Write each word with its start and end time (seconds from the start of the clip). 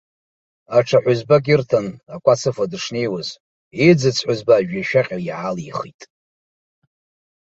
Аҽа 0.77 0.97
ҳәызбак 1.03 1.45
ирҭан, 1.51 1.87
акәац 2.13 2.41
ыфо 2.49 2.65
дышнеиуаз, 2.71 3.29
иӡыз 3.87 4.17
иаҳәызба 4.19 4.53
ажәҩашәаҟьа 4.55 5.17
иаалихит. 5.27 6.01